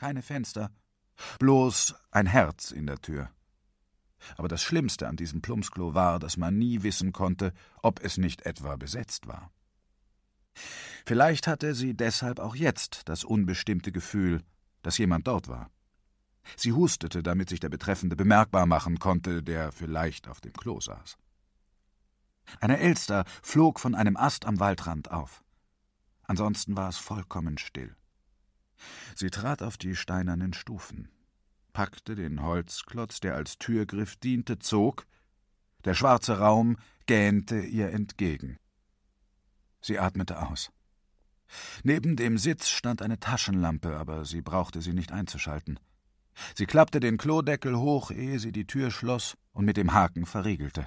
keine 0.00 0.22
Fenster, 0.22 0.70
bloß 1.40 1.94
ein 2.10 2.24
Herz 2.24 2.70
in 2.70 2.86
der 2.86 3.02
Tür. 3.02 3.28
Aber 4.38 4.48
das 4.48 4.62
Schlimmste 4.62 5.06
an 5.06 5.16
diesem 5.16 5.42
Plumpsklo 5.42 5.92
war, 5.92 6.18
dass 6.18 6.38
man 6.38 6.56
nie 6.56 6.82
wissen 6.82 7.12
konnte, 7.12 7.52
ob 7.82 8.02
es 8.02 8.16
nicht 8.16 8.46
etwa 8.46 8.76
besetzt 8.76 9.26
war. 9.26 9.52
Vielleicht 11.04 11.46
hatte 11.46 11.74
sie 11.74 11.92
deshalb 11.94 12.40
auch 12.40 12.56
jetzt 12.56 13.02
das 13.10 13.24
unbestimmte 13.24 13.92
Gefühl, 13.92 14.42
dass 14.80 14.96
jemand 14.96 15.26
dort 15.26 15.48
war. 15.48 15.70
Sie 16.56 16.72
hustete, 16.72 17.22
damit 17.22 17.50
sich 17.50 17.60
der 17.60 17.68
Betreffende 17.68 18.16
bemerkbar 18.16 18.64
machen 18.64 18.98
konnte, 18.98 19.42
der 19.42 19.70
vielleicht 19.70 20.28
auf 20.28 20.40
dem 20.40 20.54
Klo 20.54 20.80
saß. 20.80 21.18
Eine 22.58 22.78
Elster 22.78 23.24
flog 23.42 23.78
von 23.78 23.94
einem 23.94 24.16
Ast 24.16 24.46
am 24.46 24.60
Waldrand 24.60 25.10
auf. 25.10 25.44
Ansonsten 26.22 26.74
war 26.74 26.88
es 26.88 26.96
vollkommen 26.96 27.58
still. 27.58 27.94
Sie 29.14 29.30
trat 29.30 29.62
auf 29.62 29.76
die 29.76 29.96
steinernen 29.96 30.52
Stufen, 30.52 31.08
packte 31.72 32.14
den 32.14 32.42
Holzklotz, 32.42 33.20
der 33.20 33.34
als 33.34 33.58
Türgriff 33.58 34.16
diente, 34.16 34.58
zog, 34.58 35.06
der 35.84 35.94
schwarze 35.94 36.38
Raum 36.38 36.76
gähnte 37.06 37.60
ihr 37.60 37.90
entgegen. 37.90 38.58
Sie 39.80 39.98
atmete 39.98 40.46
aus. 40.46 40.70
Neben 41.82 42.16
dem 42.16 42.38
Sitz 42.38 42.68
stand 42.68 43.02
eine 43.02 43.18
Taschenlampe, 43.18 43.96
aber 43.96 44.24
sie 44.24 44.42
brauchte 44.42 44.82
sie 44.82 44.92
nicht 44.92 45.10
einzuschalten. 45.10 45.80
Sie 46.54 46.66
klappte 46.66 47.00
den 47.00 47.18
Klodeckel 47.18 47.76
hoch, 47.76 48.10
ehe 48.10 48.38
sie 48.38 48.52
die 48.52 48.66
Tür 48.66 48.90
schloss 48.90 49.36
und 49.52 49.64
mit 49.64 49.76
dem 49.76 49.92
Haken 49.92 50.26
verriegelte. 50.26 50.86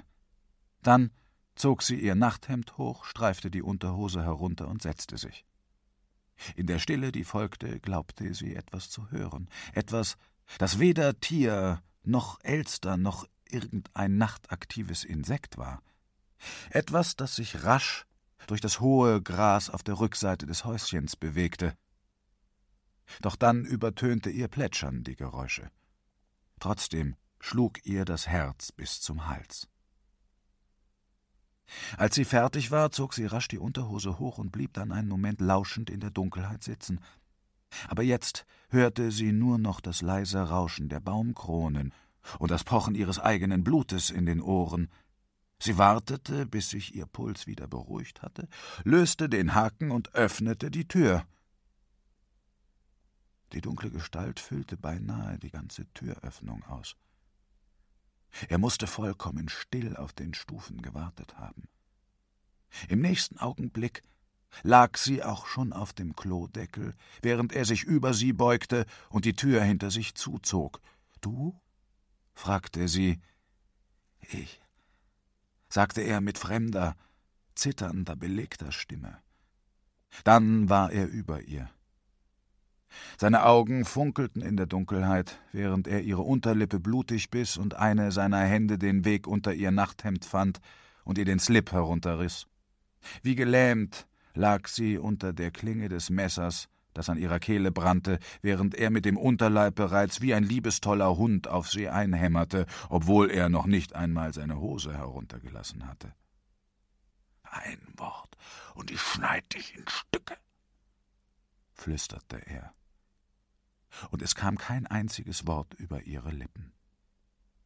Dann 0.82 1.12
zog 1.56 1.84
sie 1.84 2.00
ihr 2.00 2.16
Nachthemd 2.16 2.78
hoch, 2.78 3.06
streifte 3.06 3.52
die 3.52 3.62
Unterhose 3.62 4.24
herunter 4.24 4.68
und 4.68 4.82
setzte 4.82 5.18
sich. 5.18 5.46
In 6.56 6.68
der 6.68 6.80
Stille, 6.80 7.12
die 7.12 7.24
folgte, 7.24 7.80
glaubte 7.80 8.34
sie 8.34 8.56
etwas 8.56 8.90
zu 8.90 9.12
hören, 9.12 9.50
etwas, 9.74 10.18
das 10.58 10.80
weder 10.80 11.20
Tier 11.20 11.82
noch 12.04 12.40
Elster 12.44 12.98
noch 12.98 13.28
irgendein 13.50 14.18
nachtaktives 14.18 15.04
Insekt 15.04 15.58
war, 15.58 15.82
etwas, 16.70 17.16
das 17.16 17.36
sich 17.36 17.64
rasch 17.64 18.06
durch 18.48 18.62
das 18.62 18.80
hohe 18.80 19.22
Gras 19.22 19.70
auf 19.70 19.84
der 19.84 20.00
Rückseite 20.00 20.46
des 20.46 20.66
Häuschens 20.66 21.16
bewegte. 21.16 21.78
Doch 23.22 23.36
dann 23.36 23.64
übertönte 23.66 24.30
ihr 24.30 24.48
Plätschern 24.48 25.04
die 25.04 25.16
Geräusche. 25.16 25.70
Trotzdem 26.60 27.16
schlug 27.40 27.86
ihr 27.86 28.06
das 28.06 28.28
Herz 28.28 28.72
bis 28.72 29.02
zum 29.02 29.28
Hals. 29.28 29.68
Als 31.98 32.16
sie 32.16 32.26
fertig 32.26 32.72
war, 32.72 32.92
zog 32.92 33.14
sie 33.14 33.26
rasch 33.26 33.48
die 33.48 33.58
Unterhose 33.58 34.20
hoch 34.20 34.38
und 34.38 34.52
blieb 34.52 34.74
dann 34.74 34.92
einen 34.92 35.08
Moment 35.08 35.42
lauschend 35.42 35.90
in 35.90 36.00
der 36.00 36.12
Dunkelheit 36.12 36.64
sitzen. 36.64 37.00
Aber 37.88 38.04
jetzt 38.04 38.46
hörte 38.70 39.12
sie 39.12 39.32
nur 39.32 39.58
noch 39.58 39.80
das 39.80 40.02
leise 40.02 40.40
Rauschen 40.40 40.90
der 40.90 41.00
Baumkronen 41.00 41.94
und 42.40 42.52
das 42.52 42.64
Pochen 42.64 42.96
ihres 42.96 43.20
eigenen 43.20 43.64
Blutes 43.64 44.10
in 44.10 44.26
den 44.26 44.42
Ohren. 44.42 44.90
Sie 45.60 45.78
wartete, 45.78 46.46
bis 46.46 46.70
sich 46.70 46.94
ihr 46.96 47.06
Puls 47.06 47.48
wieder 47.48 47.68
beruhigt 47.68 48.22
hatte, 48.22 48.48
löste 48.84 49.30
den 49.30 49.56
Haken 49.56 49.92
und 49.92 50.14
öffnete 50.14 50.70
die 50.70 50.88
Tür. 50.88 51.26
Die 53.54 53.62
dunkle 53.62 53.92
Gestalt 53.92 54.40
füllte 54.40 54.78
beinahe 54.78 55.38
die 55.38 55.52
ganze 55.52 55.86
Türöffnung 55.94 56.64
aus. 56.64 56.96
Er 58.50 58.58
musste 58.58 58.88
vollkommen 58.88 59.50
still 59.50 59.96
auf 59.96 60.14
den 60.14 60.34
Stufen 60.34 60.82
gewartet 60.82 61.38
haben. 61.38 61.68
Im 62.88 63.02
nächsten 63.02 63.38
Augenblick 63.38 64.02
lag 64.62 64.98
sie 64.98 65.24
auch 65.24 65.48
schon 65.48 65.74
auf 65.74 65.94
dem 65.94 66.16
Klodeckel, 66.16 66.96
während 67.22 67.54
er 67.54 67.66
sich 67.66 67.84
über 67.84 68.14
sie 68.14 68.34
beugte 68.34 68.86
und 69.10 69.26
die 69.26 69.36
Tür 69.36 69.64
hinter 69.64 69.92
sich 69.92 70.16
zuzog. 70.16 70.82
Du? 71.22 71.60
fragte 72.34 72.88
sie. 72.88 73.20
Ich, 74.22 74.62
sagte 75.70 76.02
er 76.02 76.22
mit 76.22 76.38
fremder, 76.38 76.96
zitternder, 77.56 78.16
belegter 78.16 78.72
Stimme. 78.72 79.22
Dann 80.24 80.70
war 80.70 80.92
er 80.92 81.08
über 81.08 81.42
ihr. 81.42 81.70
Seine 83.18 83.46
Augen 83.46 83.86
funkelten 83.86 84.42
in 84.42 84.58
der 84.58 84.66
Dunkelheit, 84.66 85.40
während 85.52 85.88
er 85.88 86.02
ihre 86.02 86.22
Unterlippe 86.22 86.80
blutig 86.80 87.30
biss 87.30 87.58
und 87.58 87.76
eine 87.76 88.12
seiner 88.12 88.42
Hände 88.42 88.78
den 88.78 89.06
Weg 89.06 89.28
unter 89.28 89.54
ihr 89.54 89.72
Nachthemd 89.72 90.26
fand 90.26 90.60
und 91.04 91.18
ihr 91.18 91.26
den 91.26 91.40
Slip 91.40 91.72
herunterriss. 91.72 92.48
Wie 93.22 93.36
gelähmt 93.36 94.08
lag 94.34 94.68
sie 94.68 94.98
unter 94.98 95.34
der 95.34 95.52
Klinge 95.52 95.90
des 95.90 96.10
Messers, 96.10 96.70
das 96.94 97.10
an 97.10 97.18
ihrer 97.18 97.40
Kehle 97.40 97.72
brannte, 97.72 98.20
während 98.42 98.76
er 98.76 98.90
mit 98.90 99.06
dem 99.06 99.18
Unterleib 99.18 99.76
bereits 99.76 100.22
wie 100.22 100.34
ein 100.34 100.44
liebestoller 100.44 101.18
Hund 101.18 101.48
auf 101.48 101.70
sie 101.70 101.90
einhämmerte, 101.90 102.66
obwohl 102.90 103.32
er 103.32 103.50
noch 103.50 103.66
nicht 103.66 103.96
einmal 103.96 104.34
seine 104.34 104.60
Hose 104.60 104.94
heruntergelassen 104.94 105.88
hatte. 105.88 106.14
Ein 107.44 107.80
Wort, 107.98 108.36
und 108.76 108.92
ich 108.92 109.02
schneid 109.02 109.54
dich 109.54 109.76
in 109.78 109.86
Stücke, 109.88 110.36
flüsterte 111.74 112.38
er 112.48 112.74
und 114.12 114.22
es 114.22 114.36
kam 114.36 114.58
kein 114.58 114.88
einziges 114.88 115.48
Wort 115.48 115.74
über 115.76 116.04
ihre 116.04 116.32
Lippen. 116.32 116.74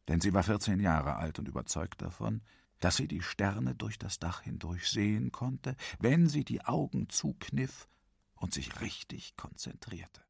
Denn 0.08 0.20
sie 0.20 0.32
war 0.32 0.42
vierzehn 0.42 0.80
Jahre 0.80 1.16
alt 1.16 1.38
und 1.38 1.48
überzeugt 1.48 2.02
davon, 2.02 2.42
dass 2.80 2.96
sie 2.96 3.08
die 3.08 3.22
Sterne 3.22 3.74
durch 3.74 3.98
das 3.98 4.18
Dach 4.18 4.42
hindurch 4.42 4.88
sehen 4.88 5.32
konnte, 5.32 5.76
wenn 5.98 6.28
sie 6.28 6.44
die 6.44 6.64
Augen 6.64 7.08
zukniff 7.08 7.88
und 8.34 8.54
sich 8.54 8.80
richtig 8.80 9.36
konzentrierte. 9.36 10.22